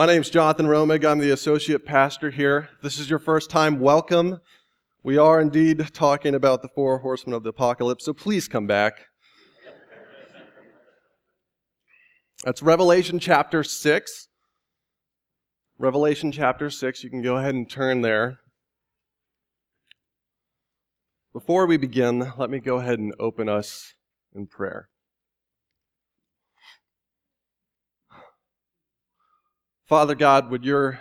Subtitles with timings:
[0.00, 1.04] My name is Jonathan Romig.
[1.04, 2.70] I'm the associate pastor here.
[2.82, 3.80] This is your first time.
[3.80, 4.40] Welcome.
[5.02, 8.94] We are indeed talking about the four horsemen of the apocalypse, so please come back.
[12.42, 14.28] That's Revelation chapter 6.
[15.78, 17.04] Revelation chapter 6.
[17.04, 18.38] You can go ahead and turn there.
[21.34, 23.92] Before we begin, let me go ahead and open us
[24.34, 24.88] in prayer.
[29.90, 31.00] Father God, would your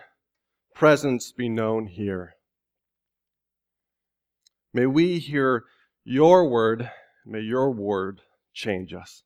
[0.73, 2.33] presence be known here?
[4.73, 5.65] May we hear
[6.03, 6.89] your word.
[7.23, 9.21] May your word change us.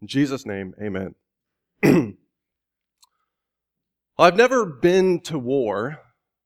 [0.00, 1.14] In Jesus' name, amen.
[4.18, 5.98] I've never been to war,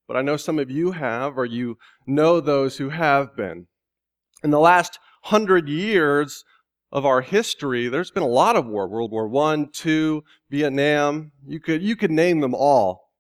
[0.08, 3.68] but I know some of you have, or you know those who have been.
[4.42, 6.44] In the last hundred years,
[6.92, 8.86] of our history, there's been a lot of war.
[8.86, 11.32] World War One, Two, Vietnam.
[11.46, 13.10] You could you could name them all.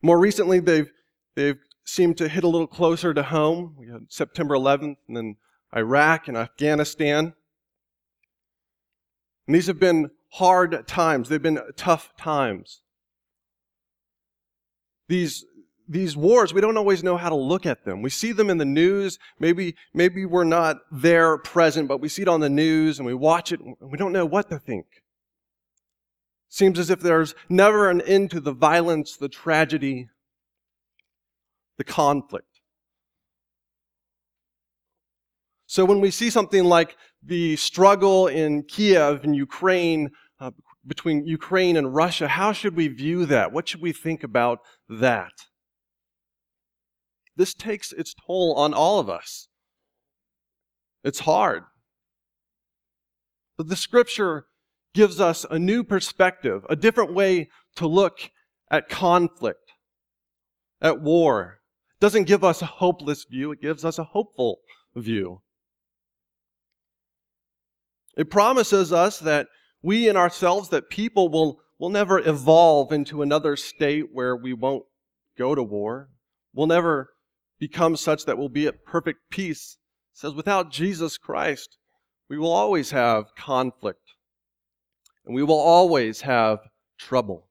[0.00, 0.90] More recently, they've
[1.34, 3.74] they've seemed to hit a little closer to home.
[3.76, 5.36] We had September 11th, and then
[5.74, 7.34] Iraq and Afghanistan.
[9.46, 11.28] And these have been hard times.
[11.28, 12.82] They've been tough times.
[15.08, 15.44] These
[15.90, 18.00] these wars, we don't always know how to look at them.
[18.00, 19.18] We see them in the news.
[19.40, 23.12] Maybe, maybe we're not there present, but we see it on the news and we
[23.12, 24.86] watch it and we don't know what to think.
[26.48, 30.08] Seems as if there's never an end to the violence, the tragedy,
[31.76, 32.46] the conflict.
[35.66, 40.52] So when we see something like the struggle in Kiev in Ukraine, uh,
[40.86, 43.52] between Ukraine and Russia, how should we view that?
[43.52, 45.32] What should we think about that?
[47.40, 49.48] This takes its toll on all of us.
[51.02, 51.62] It's hard.
[53.56, 54.44] But the scripture
[54.92, 58.30] gives us a new perspective, a different way to look
[58.70, 59.72] at conflict,
[60.82, 61.60] at war.
[61.94, 64.58] It doesn't give us a hopeless view, it gives us a hopeful
[64.94, 65.40] view.
[68.18, 69.46] It promises us that
[69.82, 74.84] we in ourselves, that people will, will never evolve into another state where we won't
[75.38, 76.10] go to war.
[76.52, 77.08] We'll never
[77.60, 79.76] become such that we'll be at perfect peace.
[80.14, 81.76] It says without Jesus Christ,
[82.28, 84.14] we will always have conflict
[85.24, 86.58] and we will always have
[86.98, 87.46] trouble.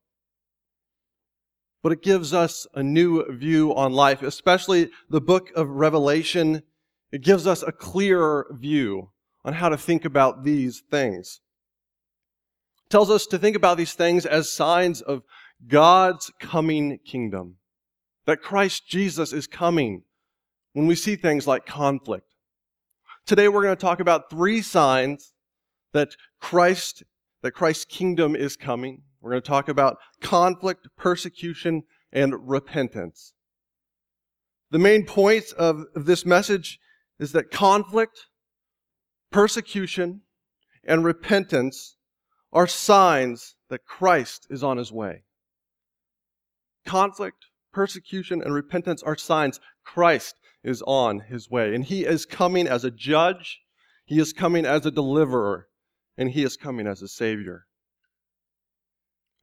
[1.82, 6.64] But it gives us a new view on life, especially the book of Revelation.
[7.12, 9.12] It gives us a clearer view
[9.46, 11.40] on how to think about these things.
[12.86, 15.22] It tells us to think about these things as signs of
[15.68, 17.58] God's coming kingdom
[18.30, 20.04] that Christ Jesus is coming
[20.74, 22.36] when we see things like conflict.
[23.26, 25.34] Today we're going to talk about three signs
[25.94, 26.10] that
[26.40, 27.02] Christ
[27.42, 29.02] that Christ's kingdom is coming.
[29.20, 33.34] We're going to talk about conflict, persecution, and repentance.
[34.70, 36.80] The main point of this message
[37.18, 38.28] is that conflict,
[39.32, 40.22] persecution,
[40.84, 41.96] and repentance
[42.54, 45.24] are signs that Christ is on his way.
[46.86, 51.74] Conflict, persecution, and repentance are signs Christ is on his way.
[51.74, 53.60] And he is coming as a judge,
[54.06, 55.68] he is coming as a deliverer,
[56.18, 57.66] and he is coming as a savior.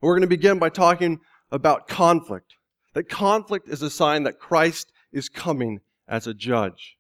[0.01, 1.21] We're going to begin by talking
[1.51, 2.55] about conflict.
[2.95, 6.97] That conflict is a sign that Christ is coming as a judge.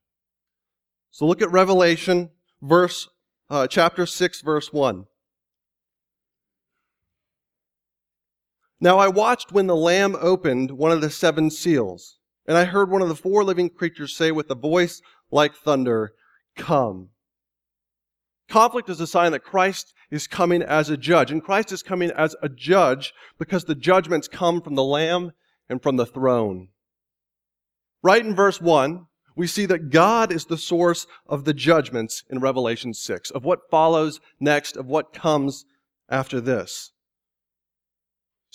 [1.10, 3.08] So look at Revelation, verse,
[3.48, 5.06] uh, chapter 6, verse 1.
[8.80, 12.90] Now I watched when the Lamb opened one of the seven seals, and I heard
[12.90, 15.00] one of the four living creatures say with a voice
[15.30, 16.12] like thunder,
[16.56, 17.10] Come.
[18.48, 22.10] Conflict is a sign that Christ is coming as a judge, and Christ is coming
[22.12, 25.32] as a judge because the judgments come from the Lamb
[25.68, 26.68] and from the throne.
[28.02, 32.38] Right in verse 1, we see that God is the source of the judgments in
[32.38, 35.64] Revelation 6, of what follows next, of what comes
[36.08, 36.92] after this.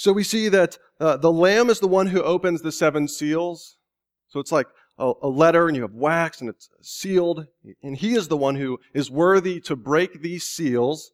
[0.02, 3.78] So we see that uh, the Lamb is the one who opens the seven seals.
[4.30, 4.66] So it's like
[4.98, 7.46] a, a letter and you have wax and it's sealed.
[7.84, 11.12] And he is the one who is worthy to break these seals.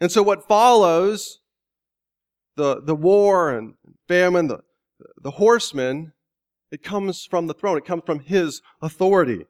[0.00, 1.40] And so what follows,
[2.56, 3.74] the, the war and
[4.08, 4.60] famine, the,
[5.20, 6.14] the horsemen,
[6.72, 7.76] it comes from the throne.
[7.76, 9.44] It comes from his authority.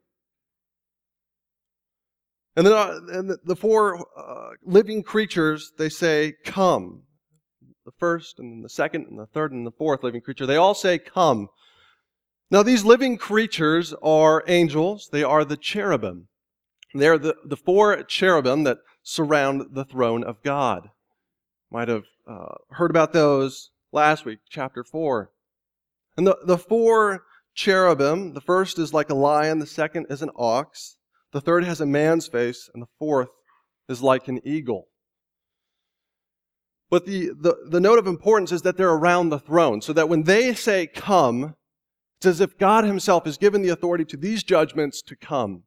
[2.56, 7.05] And then uh, and the four uh, living creatures, they say, Come
[7.86, 10.56] the first and then the second and the third and the fourth living creature, they
[10.56, 11.48] all say, Come.
[12.50, 15.08] Now, these living creatures are angels.
[15.10, 16.28] They are the cherubim.
[16.94, 20.90] They're the, the four cherubim that surround the throne of God.
[21.70, 25.30] Might have uh, heard about those last week, chapter 4.
[26.16, 27.24] And the, the four
[27.54, 30.96] cherubim, the first is like a lion, the second is an ox,
[31.32, 33.28] the third has a man's face, and the fourth
[33.88, 34.86] is like an eagle.
[36.88, 40.08] But the, the, the note of importance is that they're around the throne, so that
[40.08, 41.56] when they say come,
[42.18, 45.64] it's as if God Himself has given the authority to these judgments to come.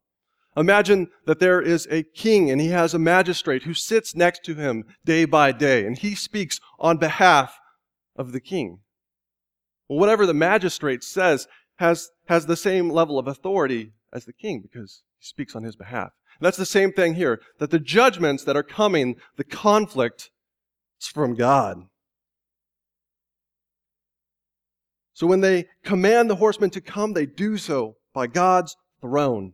[0.57, 4.55] Imagine that there is a king and he has a magistrate who sits next to
[4.55, 7.59] him day by day, and he speaks on behalf
[8.15, 8.79] of the king.
[9.87, 14.61] Well, whatever the magistrate says has, has the same level of authority as the king
[14.61, 16.11] because he speaks on his behalf.
[16.39, 20.31] And that's the same thing here, that the judgments that are coming, the conflict,
[20.99, 21.83] is from God.
[25.13, 29.53] So when they command the horsemen to come, they do so by God's throne.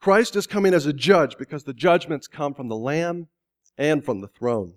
[0.00, 3.28] Christ is coming as a judge because the judgments come from the Lamb
[3.78, 4.74] and from the throne.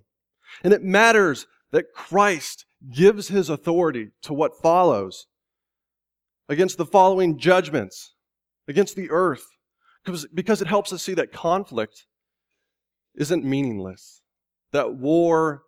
[0.62, 2.64] And it matters that Christ
[2.94, 5.26] gives his authority to what follows
[6.48, 8.14] against the following judgments,
[8.68, 9.44] against the earth,
[10.32, 12.06] because it helps us see that conflict
[13.16, 14.22] isn't meaningless,
[14.72, 15.62] that war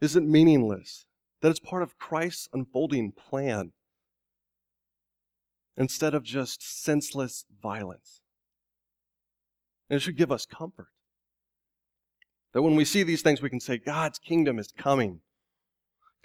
[0.00, 1.06] isn't meaningless,
[1.40, 3.72] that it's part of Christ's unfolding plan
[5.76, 8.20] instead of just senseless violence.
[9.88, 10.88] And it should give us comfort.
[12.52, 15.20] That when we see these things, we can say, God's kingdom is coming.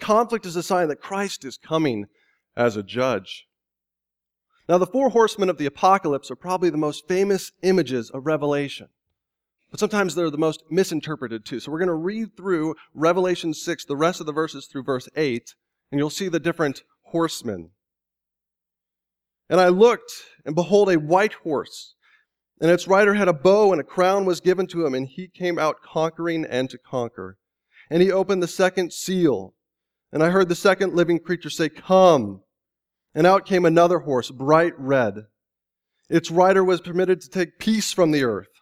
[0.00, 2.06] Conflict is a sign that Christ is coming
[2.56, 3.46] as a judge.
[4.68, 8.88] Now, the four horsemen of the apocalypse are probably the most famous images of Revelation.
[9.72, 11.58] But sometimes they're the most misinterpreted too.
[11.58, 15.08] So we're going to read through Revelation 6, the rest of the verses through verse
[15.16, 15.54] 8,
[15.90, 17.70] and you'll see the different horsemen.
[19.48, 20.12] And I looked,
[20.44, 21.94] and behold, a white horse,
[22.60, 25.26] and its rider had a bow, and a crown was given to him, and he
[25.26, 27.38] came out conquering and to conquer.
[27.88, 29.54] And he opened the second seal,
[30.12, 32.42] and I heard the second living creature say, Come.
[33.14, 35.14] And out came another horse, bright red.
[36.10, 38.61] Its rider was permitted to take peace from the earth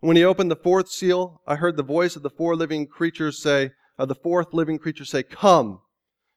[0.00, 3.38] When he opened the fourth seal, I heard the voice of the four living creatures
[3.38, 5.82] say, of the fourth living creature say, Come.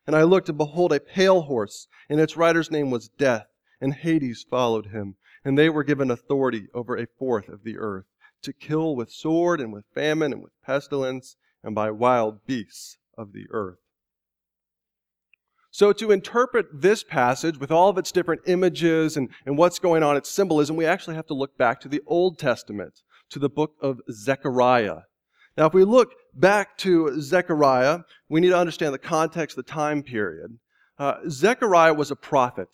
[0.06, 3.48] And I looked, and behold, a pale horse, and its rider's name was Death,
[3.80, 5.16] and Hades followed him.
[5.46, 8.04] And they were given authority over a fourth of the earth,
[8.42, 13.32] to kill with sword, and with famine, and with pestilence, and by wild beasts of
[13.32, 13.78] the earth.
[15.72, 20.04] So, to interpret this passage with all of its different images and, and what's going
[20.04, 23.50] on, its symbolism, we actually have to look back to the Old Testament to the
[23.50, 25.00] book of Zechariah.
[25.58, 28.00] Now, if we look back to Zechariah,
[28.30, 30.58] we need to understand the context, the time period.
[30.98, 32.70] Uh, Zechariah was a prophet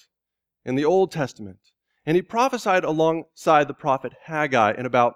[0.65, 1.59] in the Old Testament,
[2.05, 5.15] and he prophesied alongside the prophet Haggai in about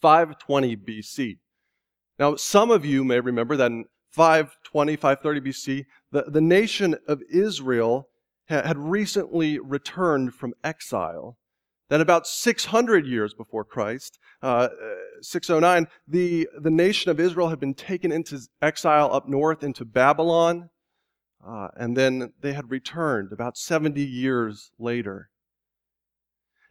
[0.00, 1.38] 520 BC.
[2.18, 7.22] Now, some of you may remember that in 520, 530 BC, the, the nation of
[7.30, 8.08] Israel
[8.48, 11.36] had recently returned from exile.
[11.90, 14.68] That about 600 years before Christ, uh,
[15.20, 20.70] 609, the, the nation of Israel had been taken into exile up north into Babylon,
[21.46, 25.30] uh, and then they had returned about 70 years later.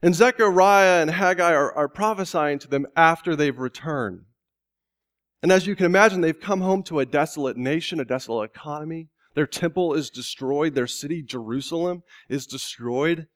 [0.02, 4.22] And Zechariah and Haggai are, are prophesying to them after they've returned.
[5.42, 9.10] And as you can imagine, they've come home to a desolate nation, a desolate economy.
[9.36, 10.74] Their temple is destroyed.
[10.74, 13.28] Their city, Jerusalem, is destroyed.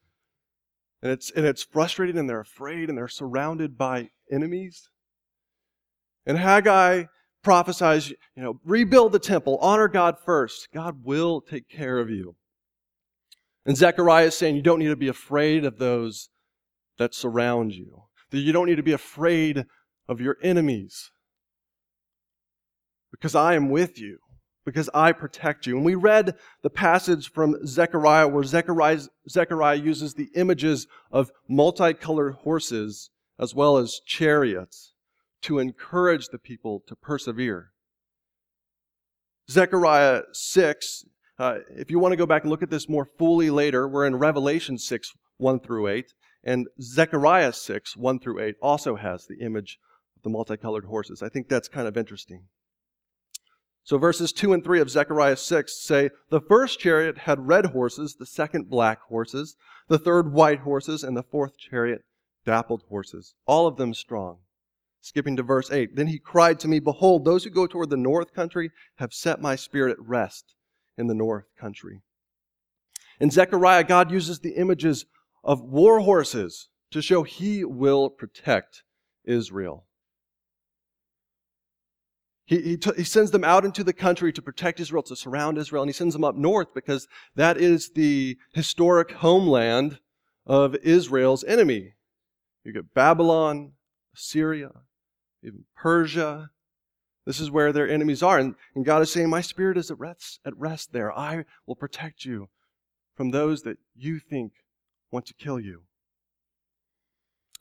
[1.02, 4.90] And it's, and it's frustrating and they're afraid and they're surrounded by enemies.
[6.26, 7.06] And Haggai
[7.44, 10.70] prophesies, you know, rebuild the temple, honor God first.
[10.74, 12.36] God will take care of you.
[13.66, 16.30] And Zechariah is saying you don't need to be afraid of those
[16.98, 18.04] that surround you.
[18.32, 19.66] That you don't need to be afraid
[20.08, 21.12] of your enemies.
[23.12, 24.20] Because I am with you
[24.66, 25.76] because I protect you.
[25.76, 32.36] And we read the passage from Zechariah where Zechariah, Zechariah uses the images of multicolored
[32.36, 33.10] horses
[33.41, 34.93] as well as chariots
[35.41, 37.71] to encourage the people to persevere.
[39.50, 41.05] Zechariah 6,
[41.39, 44.05] uh, if you want to go back and look at this more fully later, we're
[44.05, 46.13] in Revelation 6, 1 through 8.
[46.43, 49.79] And Zechariah 6, 1 through 8 also has the image
[50.15, 51.24] of the multicolored horses.
[51.24, 52.43] I think that's kind of interesting.
[53.83, 58.15] So verses 2 and 3 of Zechariah 6 say, The first chariot had red horses,
[58.15, 59.55] the second black horses,
[59.88, 62.03] the third white horses, and the fourth chariot
[62.45, 64.38] dappled horses, all of them strong.
[65.01, 67.98] Skipping to verse 8, Then he cried to me, Behold, those who go toward the
[67.98, 70.53] north country have set my spirit at rest
[70.98, 72.01] in the north country.
[73.19, 75.05] In Zechariah, God uses the images
[75.43, 78.83] of war horses to show he will protect
[79.25, 79.86] Israel.
[82.45, 85.57] He, he, t- he sends them out into the country to protect Israel, to surround
[85.57, 90.00] Israel, and he sends them up north because that is the historic homeland
[90.45, 91.93] of Israel's enemy.
[92.63, 93.74] You get Babylon,
[94.15, 94.72] Assyria,
[95.44, 96.51] even Persia.
[97.25, 98.39] This is where their enemies are.
[98.39, 101.12] And, and God is saying, My spirit is at rest, at rest there.
[101.18, 102.50] I will protect you
[103.15, 104.53] from those that you think
[105.12, 105.84] want to kill you.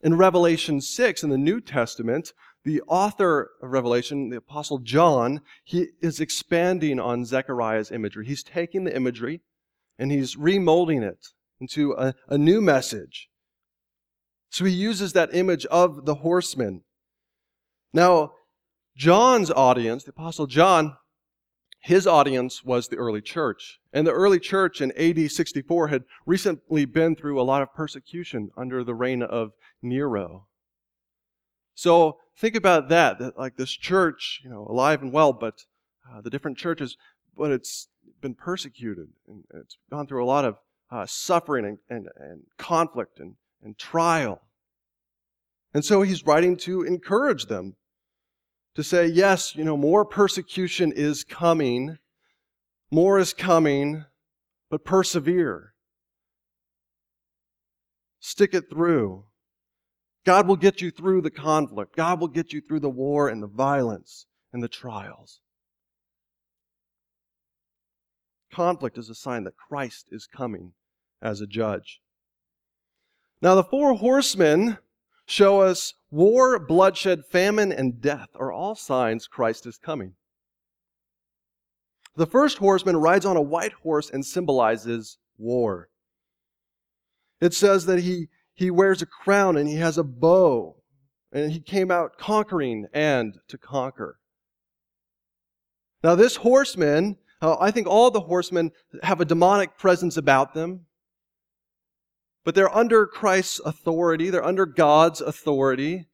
[0.01, 5.89] In Revelation 6 in the New Testament, the author of Revelation, the Apostle John, he
[6.01, 8.25] is expanding on Zechariah's imagery.
[8.25, 9.41] He's taking the imagery
[9.99, 11.27] and he's remolding it
[11.59, 13.29] into a, a new message.
[14.51, 16.81] So he uses that image of the horseman.
[17.93, 18.33] Now,
[18.97, 20.97] John's audience, the Apostle John,
[21.79, 23.79] his audience was the early church.
[23.93, 28.51] And the early church in AD 64 had recently been through a lot of persecution
[28.57, 30.47] under the reign of Nero.
[31.73, 35.63] So think about that, that like this church, you know, alive and well, but
[36.11, 36.97] uh, the different churches,
[37.37, 37.87] but it's
[38.19, 40.57] been persecuted and it's gone through a lot of
[40.91, 44.41] uh, suffering and, and, and conflict and, and trial.
[45.73, 47.75] And so he's writing to encourage them
[48.75, 51.97] to say, yes, you know, more persecution is coming,
[52.89, 54.05] more is coming,
[54.69, 55.73] but persevere.
[58.19, 59.25] Stick it through.
[60.25, 61.95] God will get you through the conflict.
[61.95, 65.41] God will get you through the war and the violence and the trials.
[68.53, 70.73] Conflict is a sign that Christ is coming
[71.21, 72.01] as a judge.
[73.41, 74.77] Now, the four horsemen
[75.25, 80.13] show us war, bloodshed, famine, and death are all signs Christ is coming.
[82.15, 85.89] The first horseman rides on a white horse and symbolizes war.
[87.39, 90.75] It says that he he wears a crown and he has a bow.
[91.31, 94.19] And he came out conquering and to conquer.
[96.03, 98.71] Now, this horseman, uh, I think all the horsemen
[99.01, 100.85] have a demonic presence about them,
[102.43, 106.07] but they're under Christ's authority, they're under God's authority,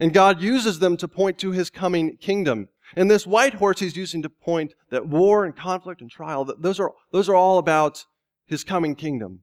[0.00, 2.68] and God uses them to point to his coming kingdom.
[2.96, 6.80] And this white horse he's using to point that war and conflict and trial, those
[6.80, 8.04] are, those are all about
[8.46, 9.40] his coming kingdom.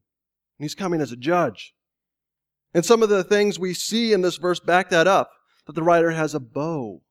[0.60, 1.74] And he's coming as a judge.
[2.74, 5.32] And some of the things we see in this verse back that up
[5.66, 7.02] that the writer has a bow,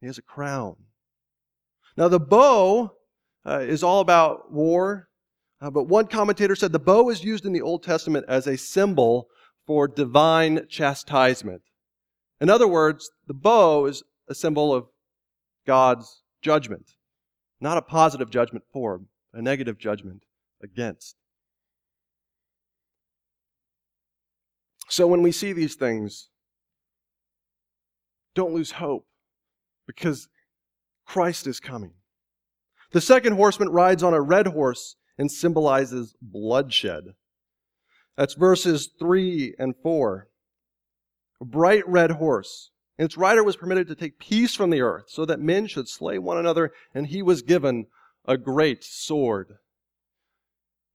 [0.00, 0.76] he has a crown.
[1.96, 2.92] Now, the bow
[3.44, 5.08] uh, is all about war,
[5.60, 8.56] uh, but one commentator said the bow is used in the Old Testament as a
[8.56, 9.28] symbol
[9.66, 11.62] for divine chastisement.
[12.40, 14.86] In other words, the bow is a symbol of
[15.66, 16.92] God's judgment,
[17.60, 19.02] not a positive judgment for,
[19.34, 20.22] a negative judgment
[20.62, 21.16] against.
[24.88, 26.30] So when we see these things,
[28.34, 29.06] don't lose hope
[29.86, 30.28] because
[31.06, 31.92] Christ is coming.
[32.92, 37.12] The second horseman rides on a red horse and symbolizes bloodshed.
[38.16, 40.28] That's verses 3 and 4.
[41.42, 42.70] A bright red horse.
[42.98, 45.88] And its rider was permitted to take peace from the earth so that men should
[45.88, 47.86] slay one another, and he was given
[48.24, 49.58] a great sword.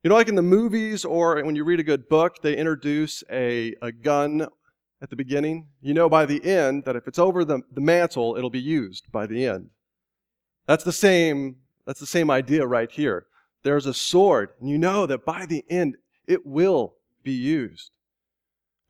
[0.03, 3.24] You know, like in the movies or when you read a good book, they introduce
[3.32, 4.48] a, a gun
[5.03, 5.67] at the beginning.
[5.82, 9.12] You know by the end that if it's over the, the mantle, it'll be used
[9.12, 9.70] by the end.
[10.65, 13.27] That's the same, that's the same idea right here.
[13.65, 17.89] There's a sword, and you know that by the end, it will be used.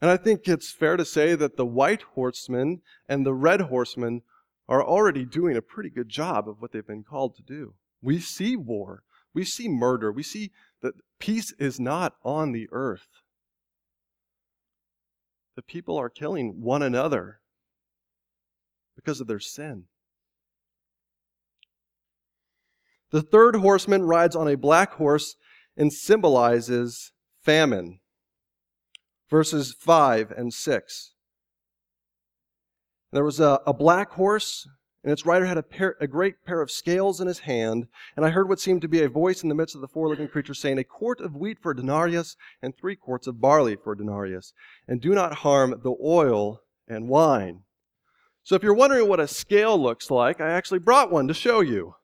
[0.01, 4.23] And I think it's fair to say that the white horsemen and the red horsemen
[4.67, 7.75] are already doing a pretty good job of what they've been called to do.
[8.01, 9.03] We see war.
[9.33, 10.11] We see murder.
[10.11, 10.51] We see
[10.81, 13.07] that peace is not on the earth.
[15.55, 17.39] The people are killing one another
[18.97, 19.85] because of their sin.
[23.15, 25.37] The third horseman rides on a black horse
[25.77, 28.01] and symbolizes famine.
[29.29, 31.13] Verses 5 and 6.
[33.13, 34.67] There was a, a black horse
[35.01, 38.25] and its rider had a, pair, a, great pair of scales in his hand, and
[38.25, 40.27] I heard what seemed to be a voice in the midst of the four living
[40.27, 43.93] creatures saying, A quart of wheat for a denarius, and three quarts of barley for
[43.93, 44.51] a denarius,
[44.89, 47.61] and do not harm the oil and wine.
[48.43, 51.61] So if you're wondering what a scale looks like, I actually brought one to show
[51.61, 51.95] you.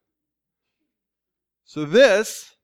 [1.74, 2.58] So this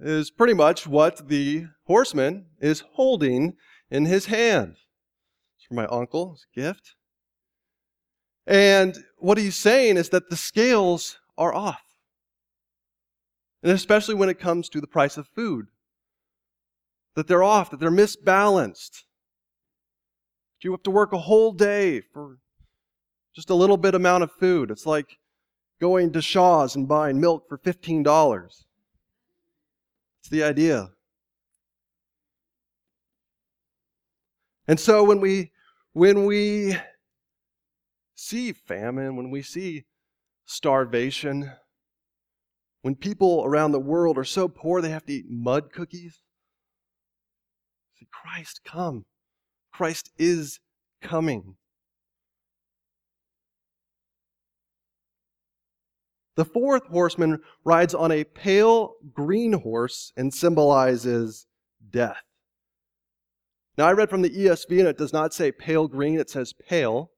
[0.00, 3.56] is pretty much what the horseman is holding
[3.90, 4.76] in his hand.
[5.58, 6.94] It's for my uncle, it's a gift.
[8.46, 11.82] And what he's saying is that the scales are off.
[13.62, 15.66] And especially when it comes to the price of food.
[17.16, 19.02] That they're off, that they're misbalanced.
[20.62, 22.38] You have to work a whole day for
[23.36, 24.70] just a little bit amount of food.
[24.70, 25.18] It's like
[25.84, 28.64] going to Shaw's and buying milk for $15.
[30.18, 30.88] It's the idea.
[34.66, 35.52] And so when we
[35.92, 36.74] when we
[38.14, 39.84] see famine, when we see
[40.46, 41.52] starvation,
[42.80, 46.22] when people around the world are so poor they have to eat mud cookies,
[47.98, 49.04] see Christ come.
[49.70, 50.60] Christ is
[51.02, 51.56] coming.
[56.36, 61.46] The fourth horseman rides on a pale green horse and symbolizes
[61.90, 62.22] death.
[63.76, 66.52] Now, I read from the ESV and it does not say pale green, it says
[66.52, 67.10] pale.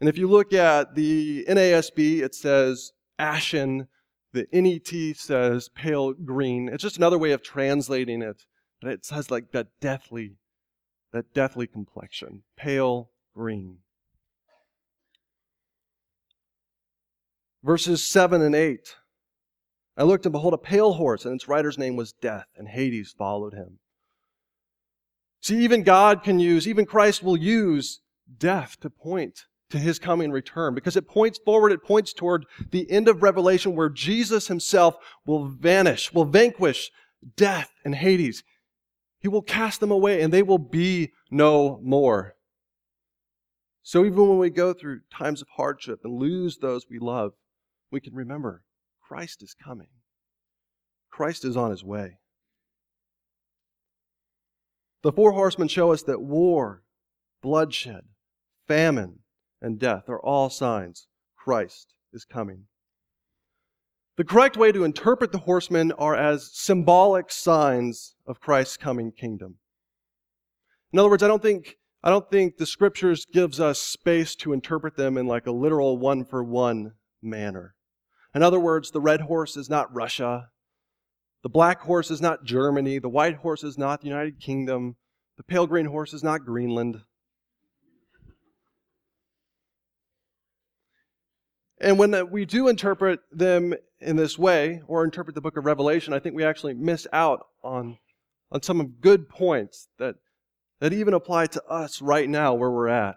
[0.00, 3.88] And if you look at the NASB, it says ashen.
[4.32, 6.68] The NET says pale green.
[6.68, 8.44] It's just another way of translating it.
[8.80, 10.38] But it says like that deathly,
[11.12, 12.42] that deathly complexion.
[12.56, 13.78] Pale green.
[17.62, 18.96] Verses 7 and 8.
[19.96, 23.14] I looked and behold a pale horse, and its rider's name was Death, and Hades
[23.16, 23.78] followed him.
[25.42, 28.00] See, even God can use, even Christ will use
[28.38, 32.88] death to point to his coming return because it points forward, it points toward the
[32.90, 36.90] end of Revelation where Jesus himself will vanish, will vanquish
[37.36, 38.44] death and Hades.
[39.18, 42.34] He will cast them away and they will be no more.
[43.82, 47.32] So even when we go through times of hardship and lose those we love,
[47.92, 48.62] we can remember
[49.06, 49.88] Christ is coming.
[51.10, 52.18] Christ is on his way.
[55.02, 56.82] The four horsemen show us that war,
[57.42, 58.04] bloodshed,
[58.66, 59.18] famine,
[59.60, 62.64] and death are all signs Christ is coming.
[64.16, 69.56] The correct way to interpret the horsemen are as symbolic signs of Christ's coming kingdom.
[70.92, 74.52] In other words, I don't think I don't think the scriptures gives us space to
[74.52, 77.74] interpret them in like a literal one for one manner.
[78.34, 80.48] In other words, the red horse is not Russia.
[81.42, 82.98] The black horse is not Germany.
[82.98, 84.96] The white horse is not the United Kingdom.
[85.36, 87.02] The pale green horse is not Greenland.
[91.80, 96.14] And when we do interpret them in this way, or interpret the book of Revelation,
[96.14, 97.98] I think we actually miss out on,
[98.52, 100.14] on some good points that,
[100.80, 103.16] that even apply to us right now where we're at.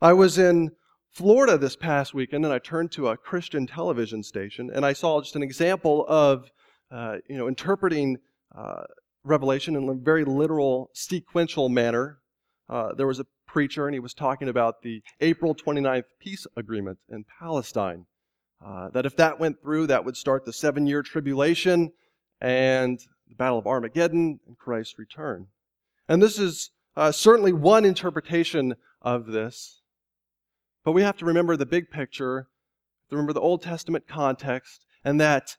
[0.00, 0.72] I was in
[1.12, 5.20] Florida this past weekend, and I turned to a Christian television station, and I saw
[5.20, 6.50] just an example of,
[6.90, 8.16] uh, you know, interpreting
[8.56, 8.84] uh,
[9.22, 12.18] Revelation in a very literal, sequential manner.
[12.66, 16.98] Uh, there was a preacher, and he was talking about the April 29th peace agreement
[17.10, 18.06] in Palestine.
[18.64, 21.92] Uh, that if that went through, that would start the seven-year tribulation
[22.40, 25.48] and the Battle of Armageddon and Christ's return.
[26.08, 29.81] And this is uh, certainly one interpretation of this.
[30.84, 32.48] But we have to remember the big picture,
[33.10, 35.56] remember the Old Testament context, and that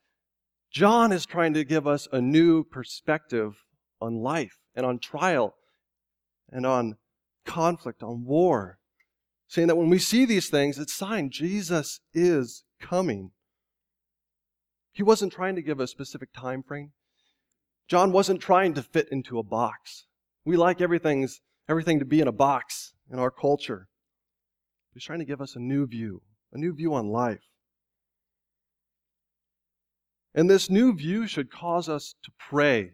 [0.71, 3.63] John is trying to give us a new perspective
[4.01, 5.55] on life and on trial
[6.51, 6.97] and on
[7.45, 8.79] conflict, on war.
[9.47, 13.31] Saying that when we see these things, it's sign Jesus is coming.
[14.91, 16.91] He wasn't trying to give a specific time frame.
[17.88, 20.05] John wasn't trying to fit into a box.
[20.43, 23.88] We like everything's everything to be in a box in our culture.
[24.93, 27.41] He's trying to give us a new view, a new view on life.
[30.36, 32.91] And this new view should cause us to pray.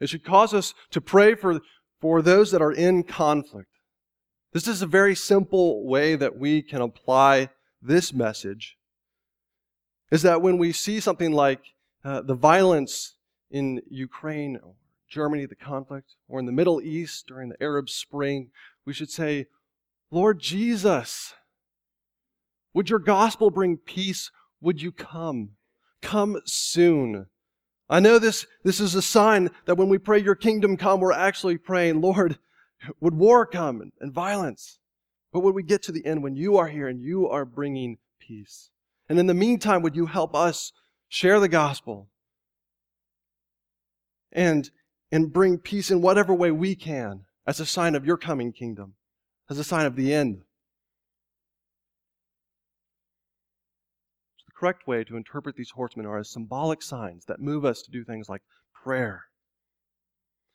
[0.00, 1.60] It should cause us to pray for,
[2.00, 3.70] for those that are in conflict.
[4.52, 7.50] This is a very simple way that we can apply
[7.82, 8.76] this message.
[10.10, 11.60] Is that when we see something like
[12.04, 13.16] uh, the violence
[13.50, 14.58] in Ukraine
[15.08, 18.50] Germany, the conflict, or in the Middle East during the Arab Spring,
[18.84, 19.46] we should say,
[20.10, 21.34] Lord Jesus,
[22.74, 24.30] would your gospel bring peace?
[24.60, 25.50] Would you come?
[26.02, 27.26] Come soon.
[27.88, 31.12] I know this, this is a sign that when we pray your kingdom come, we're
[31.12, 32.38] actually praying, Lord,
[33.00, 34.78] would war come and, and violence?
[35.32, 37.98] But would we get to the end when you are here and you are bringing
[38.20, 38.70] peace?
[39.08, 40.72] And in the meantime, would you help us
[41.08, 42.08] share the gospel
[44.32, 44.70] and,
[45.12, 48.94] and bring peace in whatever way we can as a sign of your coming kingdom?
[49.48, 50.42] as a sign of the end.
[54.38, 57.82] So the correct way to interpret these horsemen are as symbolic signs that move us
[57.82, 58.42] to do things like
[58.74, 59.24] prayer.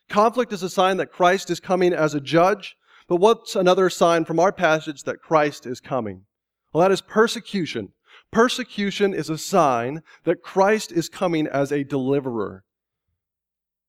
[0.10, 2.75] Conflict is a sign that Christ is coming as a judge,
[3.08, 6.25] but what's another sign from our passage that Christ is coming?
[6.73, 7.93] Well, that is persecution.
[8.32, 12.63] Persecution is a sign that Christ is coming as a deliverer.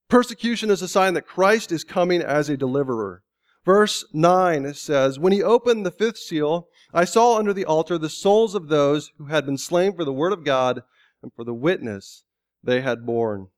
[0.09, 3.23] Persecution is a sign that Christ is coming as a deliverer.
[3.65, 8.09] Verse 9 says, When he opened the fifth seal, I saw under the altar the
[8.09, 10.83] souls of those who had been slain for the word of God
[11.23, 12.25] and for the witness
[12.63, 13.49] they had borne.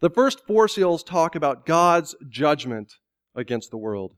[0.00, 2.94] The first four seals talk about God's judgment
[3.34, 4.14] against the world.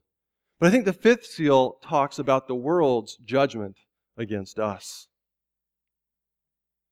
[0.59, 3.77] But I think the fifth seal talks about the world's judgment
[4.17, 5.07] against us.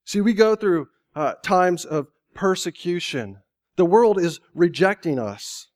[0.05, 3.41] See, we go through uh, times of persecution.
[3.75, 5.67] The world is rejecting us.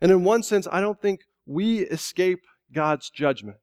[0.00, 2.40] And in one sense, I don't think we escape
[2.72, 3.58] God's judgment.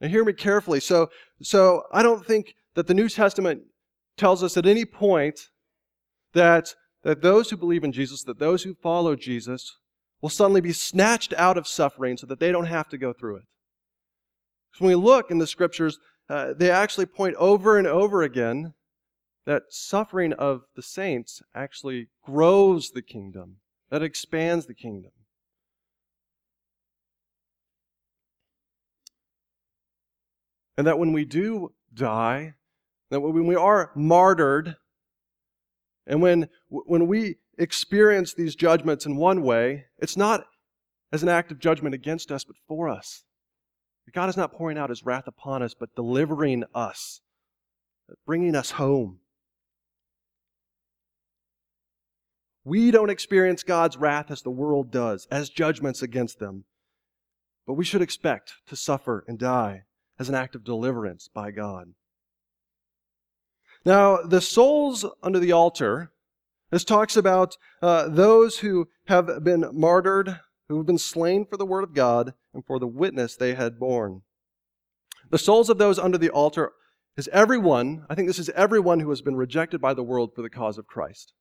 [0.00, 0.80] Now, hear me carefully.
[0.80, 1.08] So,
[1.42, 3.62] so I don't think that the New Testament
[4.16, 5.40] tells us at any point
[6.32, 9.78] that, that those who believe in Jesus, that those who follow Jesus,
[10.20, 13.36] will suddenly be snatched out of suffering so that they don't have to go through
[13.36, 13.44] it.
[14.70, 18.74] Because when we look in the scriptures, uh, they actually point over and over again
[19.44, 23.58] that suffering of the saints actually grows the kingdom
[23.90, 25.12] that expands the kingdom.
[30.76, 32.54] And that when we do die,
[33.10, 34.76] that when we are martyred,
[36.06, 40.44] and when, when we experience these judgments in one way, it's not
[41.12, 43.24] as an act of judgment against us, but for us.
[44.12, 47.20] God is not pouring out his wrath upon us, but delivering us,
[48.24, 49.20] bringing us home.
[52.66, 56.64] We don't experience God's wrath as the world does, as judgments against them.
[57.64, 59.84] But we should expect to suffer and die
[60.18, 61.94] as an act of deliverance by God.
[63.84, 66.10] Now, the souls under the altar,
[66.72, 71.64] this talks about uh, those who have been martyred, who have been slain for the
[71.64, 74.22] word of God and for the witness they had borne.
[75.30, 76.72] The souls of those under the altar
[77.16, 80.42] is everyone, I think this is everyone who has been rejected by the world for
[80.42, 81.32] the cause of Christ.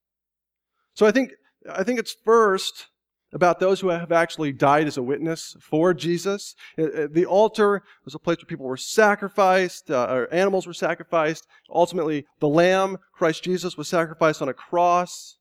[0.96, 1.34] So I think,
[1.70, 2.88] I think it's first
[3.34, 6.56] about those who have actually died as a witness for Jesus.
[6.78, 11.46] The altar was a place where people were sacrificed, uh, or animals were sacrificed.
[11.70, 15.38] Ultimately, the Lamb, Christ Jesus, was sacrificed on a cross.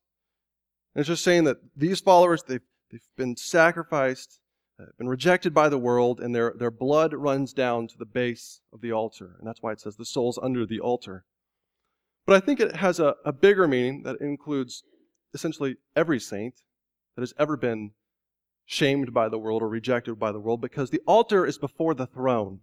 [0.93, 2.59] And it's just saying that these followers, they've,
[2.91, 4.39] they've been sacrificed,
[4.77, 8.59] uh, been rejected by the world, and their, their blood runs down to the base
[8.73, 9.37] of the altar.
[9.39, 11.23] And that's why it says the souls under the altar.
[12.25, 14.83] But I think it has a, a bigger meaning that includes
[15.33, 16.55] essentially every saint
[17.15, 17.91] that has ever been
[18.65, 22.07] shamed by the world or rejected by the world because the altar is before the
[22.07, 22.59] throne.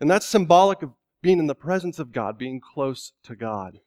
[0.00, 3.80] And that's symbolic of being in the presence of God, being close to God.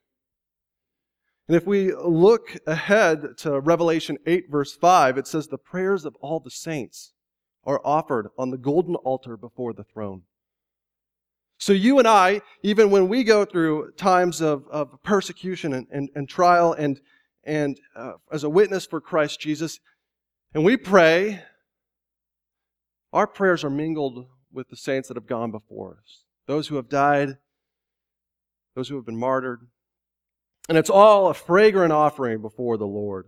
[1.48, 6.14] And if we look ahead to Revelation 8, verse 5, it says, The prayers of
[6.20, 7.12] all the saints
[7.64, 10.22] are offered on the golden altar before the throne.
[11.58, 16.10] So you and I, even when we go through times of, of persecution and, and,
[16.14, 17.00] and trial and,
[17.46, 19.80] and uh, as a witness for Christ Jesus.
[20.54, 21.42] And we pray,
[23.12, 26.88] our prayers are mingled with the saints that have gone before us, those who have
[26.88, 27.38] died,
[28.74, 29.60] those who have been martyred.
[30.68, 33.26] And it's all a fragrant offering before the Lord.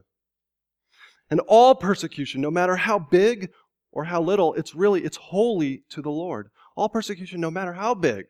[1.31, 3.51] And all persecution, no matter how big
[3.93, 6.51] or how little, it's really, it's holy to the Lord.
[6.77, 8.27] All persecution, no matter how big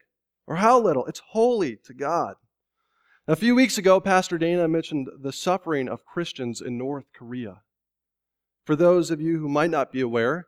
[0.46, 2.37] or how little, it's holy to God.
[3.29, 7.62] A few weeks ago, Pastor Dana mentioned the suffering of Christians in North Korea.
[8.65, 10.47] For those of you who might not be aware,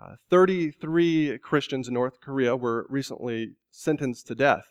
[0.00, 4.66] uh, 33 Christians in North Korea were recently sentenced to death.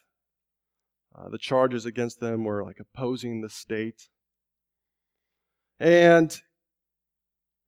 [1.14, 4.08] Uh, the charges against them were like opposing the state.
[5.82, 6.42] And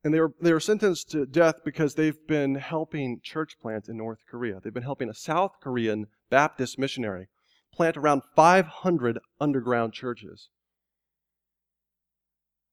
[0.05, 3.97] and they were, they were sentenced to death because they've been helping church plant in
[3.97, 4.61] North Korea.
[4.61, 7.27] They've been helping a South Korean Baptist missionary
[7.73, 10.49] plant around 500 underground churches.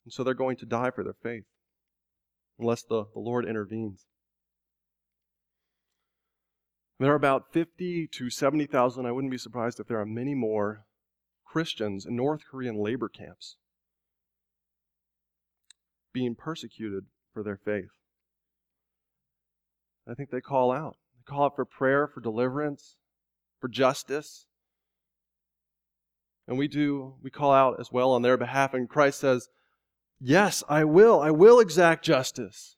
[0.04, 1.44] And so they're going to die for their faith
[2.58, 4.06] unless the, the Lord intervenes.
[6.98, 10.84] There are about 50 to 70,000, I wouldn't be surprised if there are many more
[11.46, 13.56] Christians in North Korean labor camps
[16.12, 17.90] being persecuted for their faith.
[20.08, 20.96] I think they call out.
[21.16, 22.96] They call out for prayer, for deliverance,
[23.61, 24.46] for justice.
[26.48, 28.72] And we do, we call out as well on their behalf.
[28.72, 29.48] And Christ says,
[30.18, 31.20] Yes, I will.
[31.20, 32.76] I will exact justice.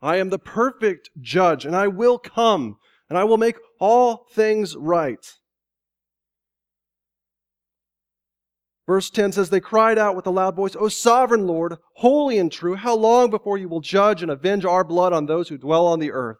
[0.00, 2.78] I am the perfect judge, and I will come
[3.10, 5.34] and I will make all things right.
[8.86, 12.50] Verse 10 says, They cried out with a loud voice, O sovereign Lord, holy and
[12.50, 15.86] true, how long before you will judge and avenge our blood on those who dwell
[15.86, 16.38] on the earth?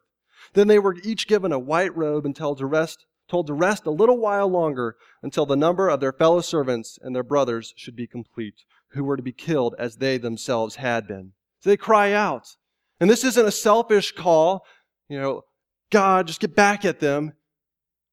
[0.54, 3.86] Then they were each given a white robe and told to rest, told to rest
[3.86, 7.96] a little while longer until the number of their fellow servants and their brothers should
[7.96, 11.32] be complete, who were to be killed as they themselves had been.
[11.60, 12.56] So they cry out.
[13.00, 14.64] And this isn't a selfish call,
[15.08, 15.42] you know,
[15.90, 17.34] God, just get back at them.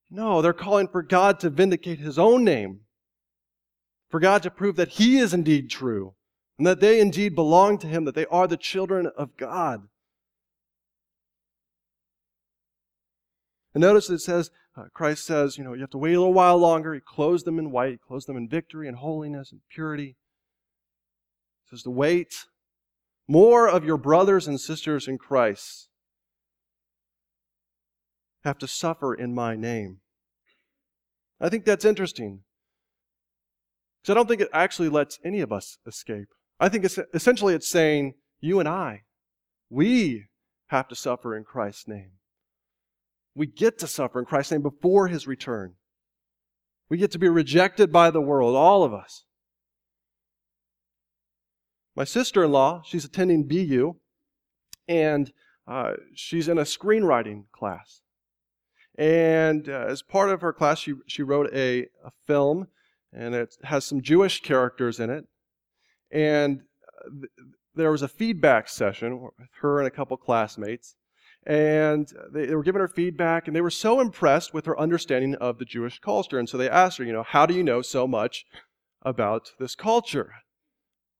[0.09, 2.81] No, they're calling for God to vindicate his own name
[4.15, 6.13] for God to prove that He is indeed true
[6.57, 9.89] and that they indeed belong to Him, that they are the children of God.
[13.73, 16.33] And notice it says, uh, Christ says, you know, you have to wait a little
[16.33, 16.93] while longer.
[16.93, 20.17] He clothes them in white, he clothes them in victory and holiness and purity.
[21.63, 22.45] He says to wait.
[23.27, 25.89] More of your brothers and sisters in Christ
[28.43, 30.01] have to suffer in my name.
[31.41, 32.41] I think that's interesting.
[34.01, 36.27] Because I don't think it actually lets any of us escape.
[36.59, 39.01] I think it's, essentially it's saying, you and I,
[39.69, 40.25] we
[40.67, 42.11] have to suffer in Christ's name.
[43.35, 45.73] We get to suffer in Christ's name before his return.
[46.89, 49.25] We get to be rejected by the world, all of us.
[51.95, 53.95] My sister in law, she's attending BU,
[54.87, 55.31] and
[55.67, 58.01] uh, she's in a screenwriting class.
[58.97, 62.67] And uh, as part of her class, she, she wrote a, a film
[63.11, 65.25] and it has some Jewish characters in it.
[66.11, 66.61] And
[67.09, 67.31] th-
[67.73, 70.95] there was a feedback session with her and a couple classmates,
[71.45, 75.35] and they, they, were giving her feedback, and they were so impressed with her understanding
[75.35, 76.39] of the Jewish culture.
[76.39, 78.45] And so they asked her, you know, how do you know so much
[79.03, 80.31] about this culture?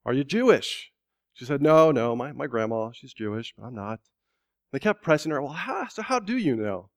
[0.06, 0.92] Are you Jewish?
[1.34, 4.00] She said, no, no, my, my grandma, she's Jewish, but I'm not.
[4.72, 6.90] They kept pressing her, well, how, so how do you know?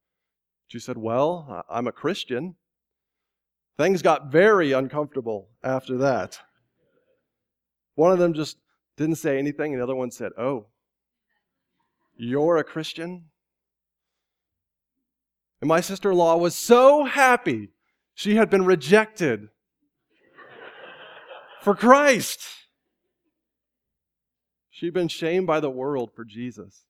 [0.69, 2.57] She said, well, I'm a Christian.
[3.77, 6.41] Things got very uncomfortable after that.
[7.95, 8.59] One of them just
[8.97, 10.67] didn't say anything, and the other one said, Oh,
[12.19, 13.25] you're a Christian?
[15.61, 17.71] And my sister in law was so happy
[18.15, 19.49] she had been rejected
[21.63, 22.41] for Christ.
[24.71, 26.85] She'd been shamed by the world for Jesus.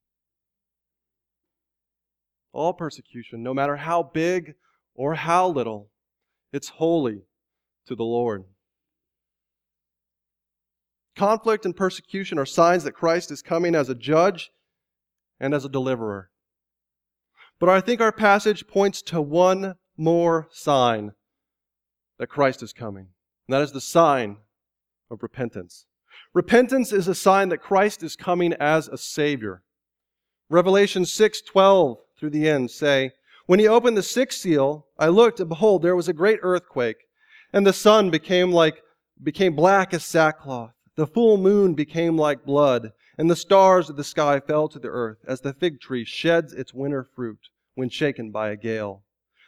[2.52, 4.54] All persecution, no matter how big
[4.94, 5.90] or how little,
[6.52, 7.22] it's holy
[7.86, 8.44] to the Lord.
[11.16, 14.50] Conflict and persecution are signs that Christ is coming as a judge
[15.40, 16.30] and as a deliverer.
[17.58, 21.12] But I think our passage points to one more sign
[22.18, 23.08] that Christ is coming,
[23.46, 24.38] and that is the sign
[25.10, 25.86] of repentance.
[26.34, 29.62] Repentance is a sign that Christ is coming as a Savior.
[30.50, 33.12] Revelation 6:12 through the end say,
[33.48, 36.98] when he opened the sixth seal, I looked, and behold, there was a great earthquake,
[37.50, 38.82] and the sun became like
[39.22, 40.74] became black as sackcloth.
[40.96, 44.88] The full moon became like blood, and the stars of the sky fell to the
[44.88, 49.02] earth, as the fig tree sheds its winter fruit when shaken by a gale.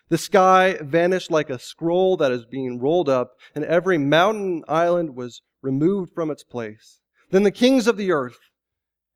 [0.09, 5.15] The sky vanished like a scroll that is being rolled up, and every mountain island
[5.15, 6.99] was removed from its place.
[7.31, 8.41] Then the kings of the earth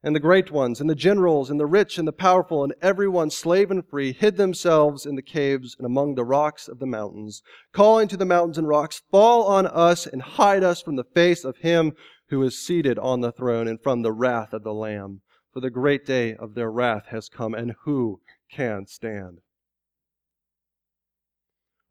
[0.04, 3.30] and the great ones, and the generals, and the rich, and the powerful, and everyone,
[3.30, 7.42] slave and free, hid themselves in the caves and among the rocks of the mountains,
[7.72, 11.42] calling to the mountains and rocks, Fall on us and hide us from the face
[11.42, 11.94] of him
[12.28, 15.20] who is seated on the throne and from the wrath of the Lamb.
[15.52, 19.38] For the great day of their wrath has come, and who can stand?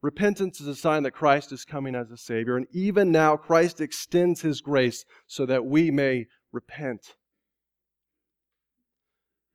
[0.02, 3.80] Repentance is a sign that Christ is coming as a Savior, and even now Christ
[3.80, 7.16] extends His grace so that we may repent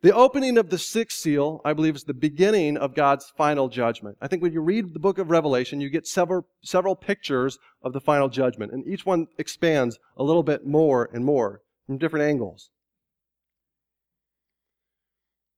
[0.00, 4.16] the opening of the sixth seal, I believe, is the beginning of God's final judgment.
[4.20, 7.92] I think when you read the book of Revelation, you get several, several pictures of
[7.92, 12.26] the final judgment, and each one expands a little bit more and more from different
[12.26, 12.70] angles.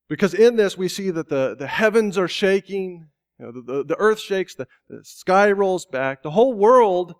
[0.09, 3.85] Because in this, we see that the, the heavens are shaking, you know, the, the,
[3.85, 7.15] the earth shakes, the, the sky rolls back, the whole world,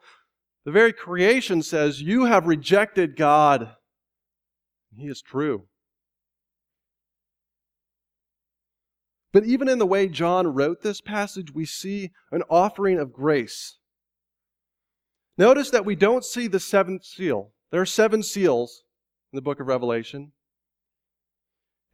[0.65, 3.77] the very creation says, You have rejected God.
[4.97, 5.67] He is true.
[9.33, 13.79] But even in the way John wrote this passage, we see an offering of grace.
[15.39, 17.53] Notice that we don't see the seventh seal.
[17.71, 18.83] There are seven seals
[19.33, 20.33] in the book of Revelation.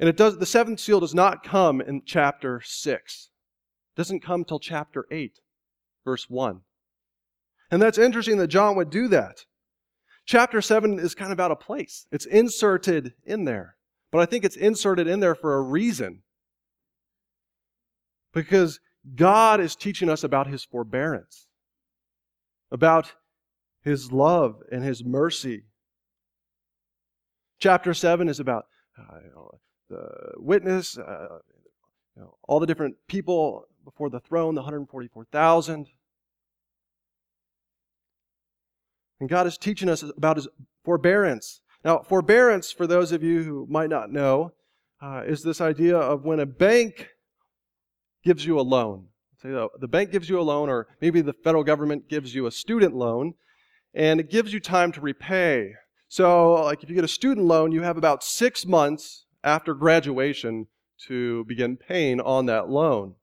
[0.01, 3.31] And it does the seventh seal does not come in chapter 6.
[3.95, 5.39] It doesn't come till chapter 8,
[6.05, 6.61] verse 1.
[7.71, 9.45] And that's interesting that John would do that.
[10.25, 12.07] Chapter 7 is kind of out of place.
[12.11, 13.77] It's inserted in there.
[14.11, 16.23] But I think it's inserted in there for a reason.
[18.37, 18.81] Because
[19.15, 21.47] God is teaching us about his forbearance,
[22.71, 23.15] about
[23.83, 25.63] his love and his mercy.
[27.59, 28.67] Chapter 7 is about
[28.99, 29.21] uh,
[29.89, 31.39] the witness, uh,
[32.15, 35.87] you know, all the different people before the throne, the 144,000.
[39.19, 40.47] And God is teaching us about his
[40.85, 41.63] forbearance.
[41.83, 44.53] Now, forbearance, for those of you who might not know,
[45.01, 47.09] uh, is this idea of when a bank
[48.27, 49.07] gives you a loan.
[49.41, 52.51] Say the, bank gives you a loan, or maybe the federal government gives you a
[52.51, 53.35] student loan,
[53.95, 55.75] and it gives you time to repay.
[56.09, 60.67] So, like if you get a student loan, you have about six months after graduation
[61.07, 63.15] to begin paying on that loan.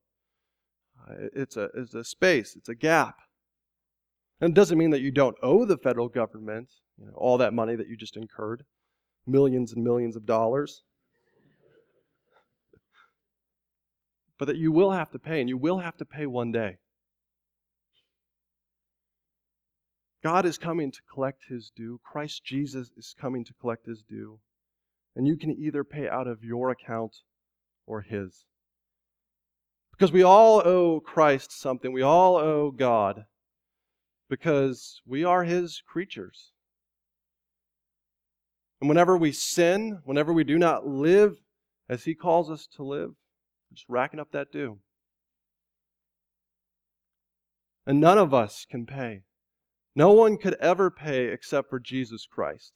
[1.35, 3.17] It's a, it's a space, it's a gap.
[4.39, 7.53] And it doesn't mean that you don't owe the federal government you know, all that
[7.53, 8.63] money that you just incurred,
[9.27, 10.83] millions and millions of dollars.
[14.37, 16.77] But that you will have to pay, and you will have to pay one day.
[20.23, 21.99] God is coming to collect his due.
[22.03, 24.39] Christ Jesus is coming to collect his due.
[25.15, 27.17] And you can either pay out of your account
[27.85, 28.45] or his.
[29.91, 31.91] Because we all owe Christ something.
[31.91, 33.25] We all owe God
[34.29, 36.53] because we are his creatures.
[38.81, 41.35] And whenever we sin, whenever we do not live
[41.87, 43.11] as he calls us to live,
[43.73, 44.79] just racking up that due.
[47.85, 49.23] And none of us can pay.
[49.95, 52.73] No one could ever pay except for Jesus Christ.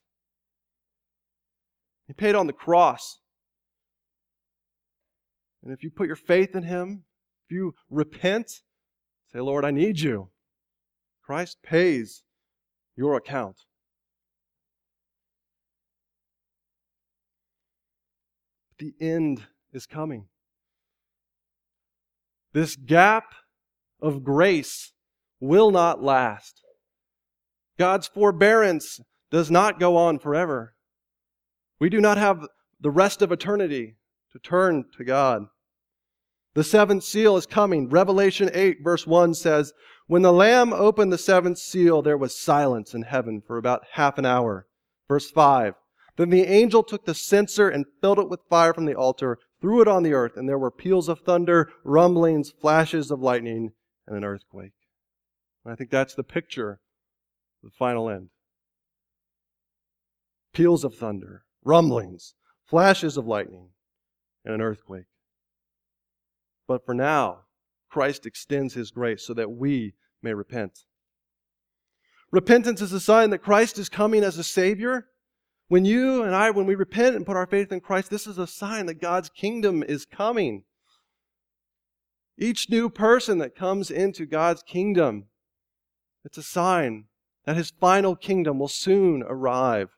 [2.07, 3.19] He paid on the cross.
[5.63, 7.03] And if you put your faith in Him,
[7.45, 8.62] if you repent,
[9.31, 10.29] say, Lord, I need you.
[11.23, 12.23] Christ pays
[12.95, 13.57] your account.
[18.79, 20.27] The end is coming.
[22.58, 23.36] This gap
[24.02, 24.91] of grace
[25.39, 26.63] will not last.
[27.78, 30.74] God's forbearance does not go on forever.
[31.80, 32.48] We do not have
[32.82, 33.98] the rest of eternity
[34.32, 35.46] to turn to God.
[36.56, 37.89] The seventh seal is coming.
[37.89, 39.72] Revelation 8, verse 1 says,
[40.08, 44.17] When the Lamb opened the seventh seal, there was silence in heaven for about half
[44.17, 44.65] an hour.
[45.08, 45.76] Verse 5,
[46.17, 49.82] Then the angel took the censer and filled it with fire from the altar threw
[49.82, 53.72] it on the earth, and there were peals of thunder, rumblings, flashes of lightning,
[54.06, 54.74] and an earthquake.
[55.63, 56.80] And I think that's the picture
[57.63, 58.30] the final end.
[60.54, 62.34] Peals of thunder, rumblings,
[62.65, 63.70] flashes of lightning,
[64.46, 65.06] and an earthquake.
[66.67, 67.41] But for now,
[67.89, 70.80] Christ extends his grace so that we may repent.
[72.32, 75.08] Repentance is a sign that Christ is coming as a Savior
[75.67, 78.38] when you and I, when we repent and put our faith in Christ, this is
[78.38, 80.63] a sign that God's kingdom is coming.
[82.38, 85.25] Each new person that comes into God's kingdom,
[86.23, 87.06] it's a sign
[87.45, 89.89] that his final kingdom will soon arrive.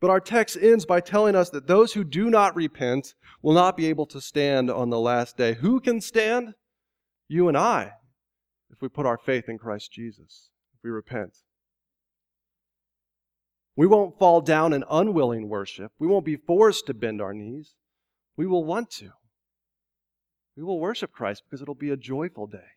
[0.00, 3.76] But our text ends by telling us that those who do not repent will not
[3.76, 5.54] be able to stand on the last day.
[5.54, 6.54] Who can stand?
[7.28, 7.92] You and I,
[8.70, 11.38] if we put our faith in Christ Jesus, if we repent.
[13.76, 15.92] We won't fall down in unwilling worship.
[15.98, 17.74] We won't be forced to bend our knees.
[18.36, 19.10] We will want to.
[20.56, 22.76] We will worship Christ because it'll be a joyful day.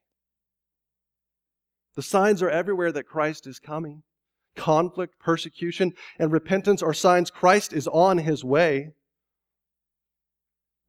[1.96, 4.04] The signs are everywhere that Christ is coming.
[4.56, 8.92] Conflict, persecution, and repentance are signs Christ is on his way.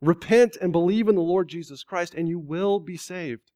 [0.00, 3.52] Repent and believe in the Lord Jesus Christ, and you will be saved.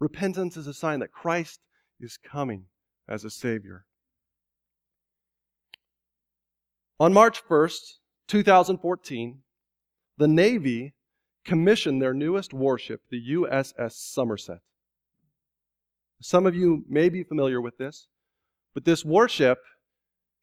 [0.00, 1.60] Repentance is a sign that Christ
[1.98, 2.66] is coming
[3.08, 3.86] as a Savior.
[6.98, 9.42] On March 1st, 2014,
[10.16, 10.94] the Navy
[11.44, 14.60] commissioned their newest warship, the USS Somerset.
[16.22, 18.08] Some of you may be familiar with this,
[18.72, 19.58] but this warship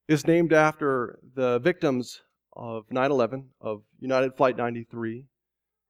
[0.08, 2.22] is named after the victims
[2.56, 5.26] of 9 11 of United Flight 93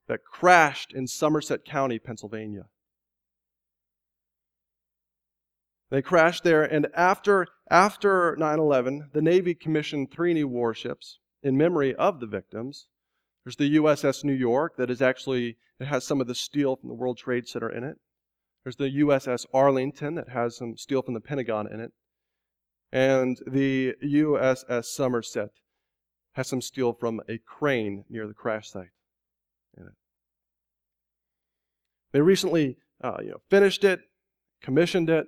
[0.08, 2.68] that crashed in Somerset County, Pennsylvania.
[5.94, 11.56] They crashed there, and after, after 9 11, the Navy commissioned three new warships in
[11.56, 12.88] memory of the victims.
[13.46, 16.90] There's the USS New York, that is actually, it has some of the steel from
[16.90, 17.98] the World Trade Center in it.
[18.64, 21.92] There's the USS Arlington, that has some steel from the Pentagon in it.
[22.92, 25.52] And the USS Somerset
[26.32, 28.90] has some steel from a crane near the crash site
[29.78, 29.94] in it.
[32.14, 34.00] They recently uh, you know, finished it,
[34.60, 35.28] commissioned it,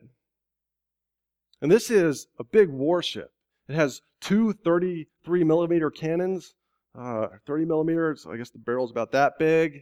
[1.66, 3.32] and this is a big warship.
[3.68, 6.53] It has two 33 millimeter cannons,
[6.93, 8.28] uh, 30 millimeters.
[8.32, 9.82] I guess the barrel's about that big.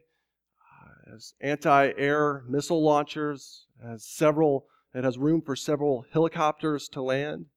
[0.62, 3.66] Uh, has anti-air missile launchers.
[3.84, 4.68] Has several.
[4.94, 7.48] It has room for several helicopters to land.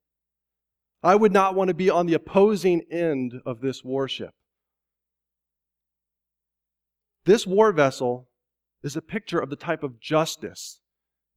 [1.04, 4.34] I would not want to be on the opposing end of this warship.
[7.26, 8.26] This war vessel
[8.82, 10.80] is a picture of the type of justice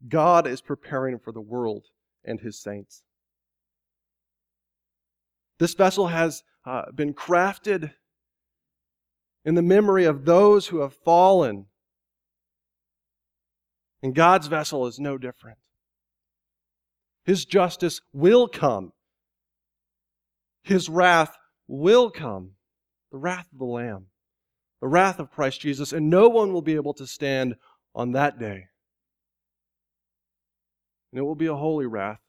[0.07, 1.83] God is preparing for the world
[2.23, 3.03] and his saints.
[5.59, 7.91] This vessel has uh, been crafted
[9.45, 11.65] in the memory of those who have fallen.
[14.01, 15.57] And God's vessel is no different.
[17.25, 18.93] His justice will come.
[20.63, 21.35] His wrath
[21.67, 22.51] will come.
[23.11, 24.07] The wrath of the Lamb.
[24.81, 25.91] The wrath of Christ Jesus.
[25.91, 27.55] And no one will be able to stand
[27.93, 28.65] on that day.
[31.11, 32.19] And it will be a holy wrath.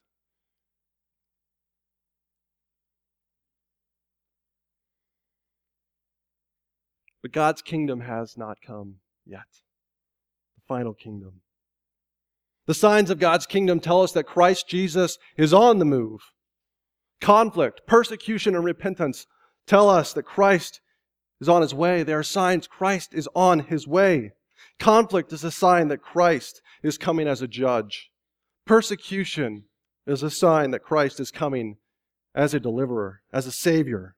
[7.23, 9.41] But God's kingdom has not come yet.
[10.57, 11.43] The final kingdom.
[12.67, 16.21] The signs of God's kingdom tell us that Christ Jesus is on the move.
[17.21, 19.27] Conflict, persecution, and repentance
[19.67, 20.81] tell us that Christ
[21.41, 22.03] is on his way.
[22.03, 24.33] There are signs Christ is on his way.
[24.79, 28.10] Conflict is a sign that Christ is coming as a judge.
[28.71, 29.65] Persecution
[30.07, 31.79] is a sign that Christ is coming
[32.37, 34.15] as a deliverer, as a savior.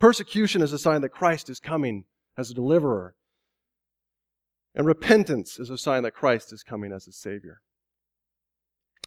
[0.00, 3.14] Persecution is a sign that Christ is coming as a deliverer.
[4.74, 7.60] And repentance is a sign that Christ is coming as a Savior.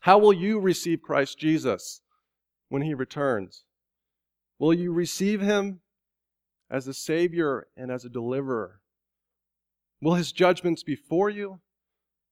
[0.03, 1.99] How will you receive Christ Jesus
[2.69, 3.65] when He returns?
[4.59, 5.81] Will you receive Him
[6.71, 8.79] as a Savior and as a deliverer?
[10.01, 11.59] Will His judgments be for you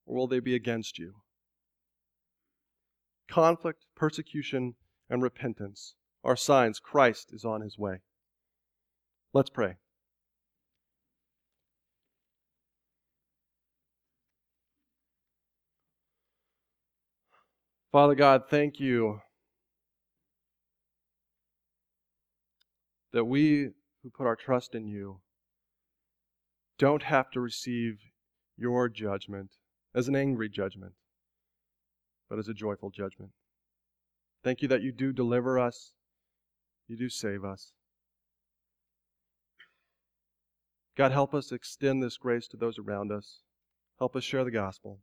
[0.05, 1.16] or will they be against you?
[3.30, 4.76] Conflict, persecution,
[5.09, 8.01] and repentance are signs Christ is on His way.
[9.34, 9.78] Let's pray.
[17.91, 19.21] Father God, thank you
[23.13, 23.69] that we
[24.03, 25.21] who put our trust in you
[26.78, 27.99] don't have to receive
[28.57, 29.51] your judgment
[29.95, 30.91] as an angry judgment,
[32.36, 33.31] but as a joyful judgment.
[34.43, 35.93] Thank you that you do deliver us,
[36.86, 37.71] you do save us.
[40.97, 43.39] God, help us extend this grace to those around us.
[43.99, 44.99] Help us share the gospel.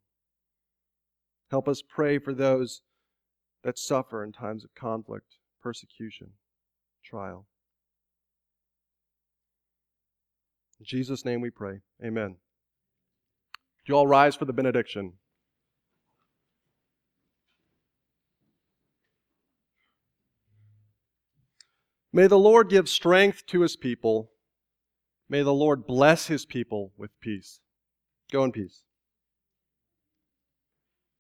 [1.50, 2.82] Help us pray for those
[3.64, 6.32] that suffer in times of conflict, persecution,
[7.02, 7.46] trial.
[10.78, 11.80] In Jesus' name we pray.
[12.04, 12.36] Amen.
[13.86, 15.14] Do you all rise for the benediction?
[22.12, 24.32] May the Lord give strength to his people
[25.32, 27.60] May the Lord bless his people with peace.
[28.30, 28.82] Go in peace.